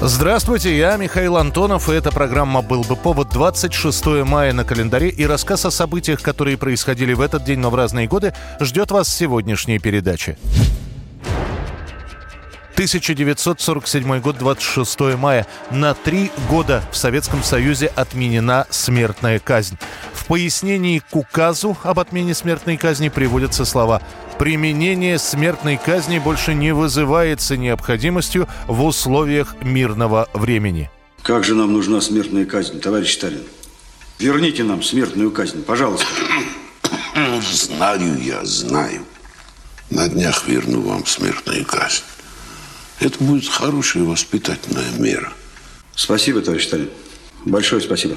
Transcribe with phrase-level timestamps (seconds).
[0.00, 5.26] Здравствуйте, я Михаил Антонов, и эта программа «Был бы повод» 26 мая на календаре, и
[5.26, 9.80] рассказ о событиях, которые происходили в этот день, но в разные годы, ждет вас сегодняшней
[9.80, 10.38] передаче.
[12.74, 15.48] 1947 год, 26 мая.
[15.72, 19.76] На три года в Советском Союзе отменена смертная казнь.
[20.14, 24.00] В пояснении к указу об отмене смертной казни приводятся слова
[24.38, 30.90] «Применение смертной казни больше не вызывается необходимостью в условиях мирного времени».
[31.22, 33.42] Как же нам нужна смертная казнь, товарищ Сталин?
[34.18, 36.06] Верните нам смертную казнь, пожалуйста.
[37.52, 39.04] Знаю я, знаю.
[39.90, 42.02] На днях верну вам смертную казнь.
[43.00, 45.32] Это будет хорошая воспитательная мера.
[45.94, 46.90] Спасибо, товарищ Сталин.
[47.44, 48.16] Большое спасибо.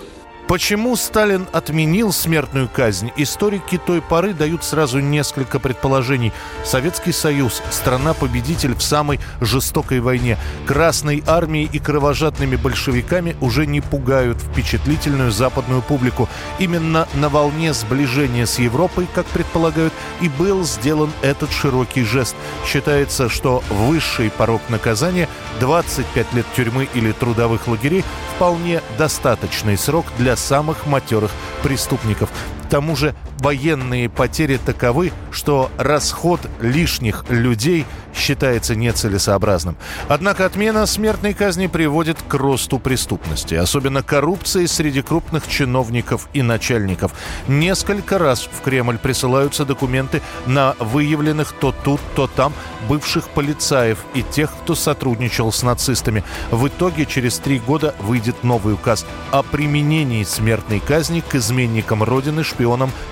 [0.52, 3.14] Почему Сталин отменил смертную казнь?
[3.16, 6.34] Историки той поры дают сразу несколько предположений.
[6.66, 10.38] Советский Союз– страна-победитель в самой жестокой войне.
[10.68, 16.28] Красной армией и кровожадными большевиками уже не пугают впечатлительную западную публику.
[16.60, 22.36] Именно на волне сближения с Европой, как предполагают, и был сделан этот широкий жест.
[22.68, 25.30] Считается, что высший порог наказания–
[25.62, 28.04] 25 лет тюрьмы или трудовых лагерей–
[28.36, 31.32] вполне достаточный срок для самых матерых
[31.64, 32.30] преступников.
[32.72, 39.76] Тому же военные потери таковы, что расход лишних людей считается нецелесообразным.
[40.08, 47.14] Однако отмена смертной казни приводит к росту преступности, особенно коррупции среди крупных чиновников и начальников.
[47.48, 52.54] Несколько раз в Кремль присылаются документы на выявленных то тут, то там
[52.88, 56.24] бывших полицаев и тех, кто сотрудничал с нацистами.
[56.52, 62.44] В итоге через три года выйдет новый указ о применении смертной казни к изменникам Родины,
[62.44, 62.61] шпионам,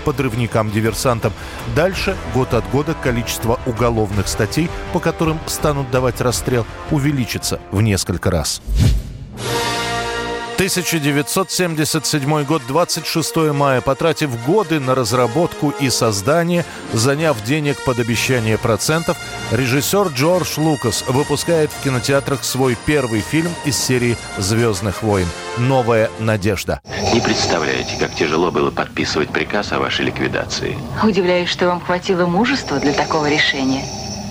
[0.05, 1.33] подрывникам, диверсантам.
[1.75, 8.31] Дальше, год от года, количество уголовных статей, по которым станут давать расстрел, увеличится в несколько
[8.31, 8.61] раз.
[10.59, 13.79] 1977 год, 26 мая.
[13.79, 19.15] Потратив годы на разработку и создание, заняв денег под обещание процентов,
[19.51, 25.27] режиссер Джордж Лукас выпускает в кинотеатрах свой первый фильм из серии «Звездных войн»
[25.57, 26.81] «Новая надежда».
[27.13, 30.77] Не представляете, как тяжело было подписывать приказ о вашей ликвидации.
[31.01, 33.85] Удивляюсь, что вам хватило мужества для такого решения.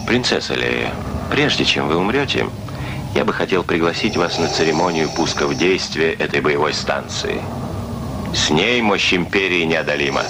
[0.07, 0.93] Принцесса Лея,
[1.31, 2.45] прежде чем вы умрете,
[3.15, 7.41] я бы хотел пригласить вас на церемонию пуска в действие этой боевой станции.
[8.35, 10.23] С ней мощь империи неодолима.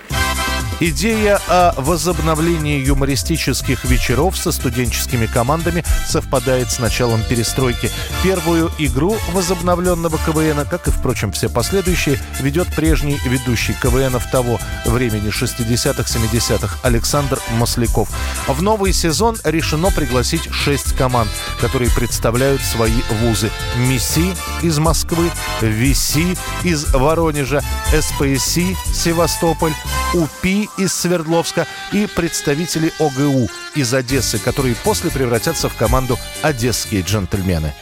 [0.80, 7.90] Идея о возобновлении юмористических вечеров со студенческими командами совпадает с началом перестройки.
[8.22, 15.30] Первую игру возобновленного КВН, как и, впрочем, все последующие, ведет прежний ведущий КВНов того времени
[15.30, 18.08] 60-х, 70-х Александр Масляков.
[18.46, 21.28] В новый сезон решено пригласить шесть команд,
[21.60, 23.50] которые представляют свои вузы.
[23.78, 24.32] МИСИ
[24.62, 25.28] из Москвы,
[25.60, 29.74] ВИСИ из Воронежа, СПСИ Севастополь,
[30.14, 37.73] УПИ из Свердловска и представители ОГУ из Одессы, которые после превратятся в команду «Одесские джентльмены».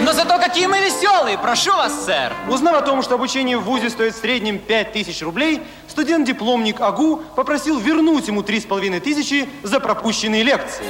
[0.00, 1.38] Но зато какие мы веселые!
[1.38, 2.32] Прошу вас, сэр!
[2.48, 7.78] Узнав о том, что обучение в ВУЗе стоит в среднем 5000 рублей, студент-дипломник АГУ попросил
[7.78, 10.84] вернуть ему 3500 за пропущенные лекции.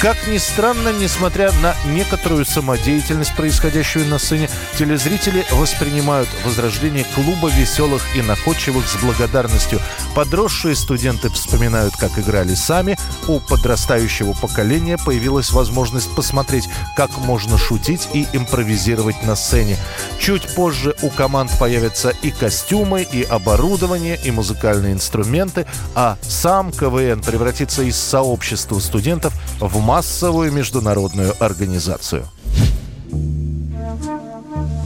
[0.00, 4.48] Как ни странно, несмотря на некоторую самодеятельность, происходящую на сцене,
[4.78, 9.78] телезрители воспринимают возрождение клуба веселых и находчивых с благодарностью.
[10.14, 12.96] Подросшие студенты вспоминают, как играли сами.
[13.28, 19.76] У подрастающего поколения появилась возможность посмотреть, как можно шутить и импровизировать на сцене.
[20.18, 27.20] Чуть позже у команд появятся и костюмы, и оборудование, и музыкальные инструменты, а сам КВН
[27.20, 32.26] превратится из сообщества студентов в массовую международную организацию.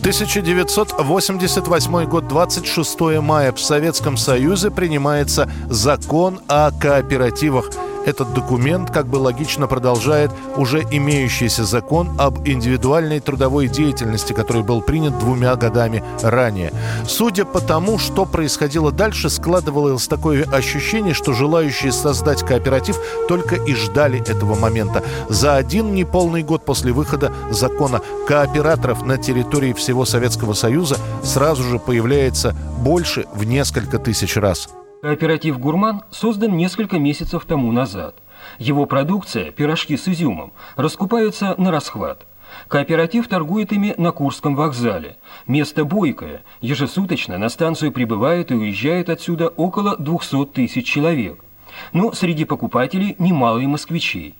[0.00, 3.52] 1988 год, 26 мая.
[3.52, 7.70] В Советском Союзе принимается закон о кооперативах–
[8.06, 14.80] этот документ как бы логично продолжает уже имеющийся закон об индивидуальной трудовой деятельности, который был
[14.80, 16.72] принят двумя годами ранее.
[17.06, 22.98] Судя по тому, что происходило дальше, складывалось такое ощущение, что желающие создать кооператив
[23.28, 25.02] только и ждали этого момента.
[25.28, 31.78] За один неполный год после выхода закона кооператоров на территории всего Советского Союза сразу же
[31.78, 34.68] появляется больше в несколько тысяч раз.
[35.04, 38.16] Кооператив «Гурман» создан несколько месяцев тому назад.
[38.58, 42.26] Его продукция, пирожки с изюмом, раскупаются на расхват.
[42.68, 45.18] Кооператив торгует ими на Курском вокзале.
[45.46, 46.42] Место бойкое.
[46.62, 51.44] Ежесуточно на станцию прибывают и уезжают отсюда около 200 тысяч человек.
[51.92, 54.34] Но среди покупателей немало и москвичей.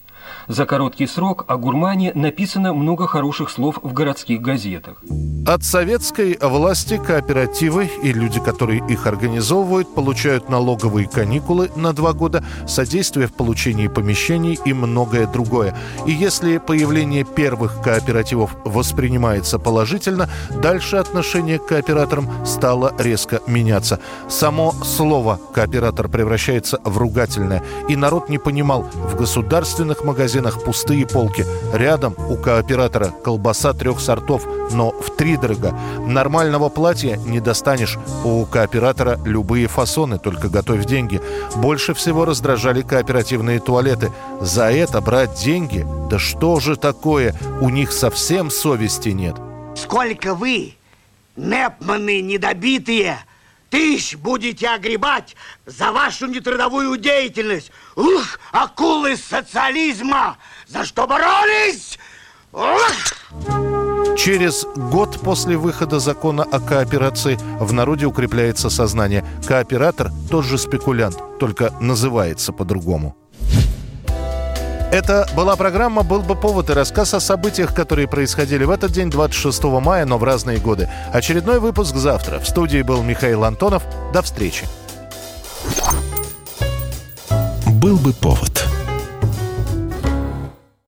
[0.49, 5.03] За короткий срок о гурмане написано много хороших слов в городских газетах.
[5.47, 12.43] От советской власти кооперативы и люди, которые их организовывают, получают налоговые каникулы на два года,
[12.67, 15.77] содействие в получении помещений и многое другое.
[16.07, 20.31] И если появление первых кооперативов воспринимается положительно,
[20.63, 24.01] дальше отношение к кооператорам стало резко меняться.
[24.29, 31.07] Само слово «кооператор» превращается в ругательное, и народ не понимал, в государственных магазинах магазинах пустые
[31.07, 31.45] полки.
[31.73, 35.77] Рядом у кооператора колбаса трех сортов, но в три дорого.
[36.07, 37.99] Нормального платья не достанешь.
[38.25, 41.21] У кооператора любые фасоны, только готовь деньги.
[41.57, 44.13] Больше всего раздражали кооперативные туалеты.
[44.41, 45.85] За это брать деньги?
[46.09, 47.35] Да что же такое?
[47.61, 49.35] У них совсем совести нет.
[49.75, 50.75] Сколько вы,
[51.35, 53.19] непманы недобитые,
[53.75, 55.35] тысяч будете огребать
[55.67, 57.73] за вашу нетрудовую деятельность.
[57.97, 60.37] Ух, акулы социализма!
[60.69, 61.99] За что боролись?
[62.53, 64.17] Ух!
[64.17, 69.25] Через год после выхода закона о кооперации в народе укрепляется сознание.
[69.45, 73.17] Кооператор– тот же спекулянт, только называется по-другому.
[74.95, 79.11] Это была программа «Был бы повод» и рассказ о событиях, которые происходили в этот день,
[79.11, 80.89] 26 мая, но в разные годы.
[81.13, 82.39] Очередной выпуск завтра.
[82.39, 83.83] В студии был Михаил Антонов.
[84.13, 84.67] До встречи.
[87.67, 88.64] «Был бы повод»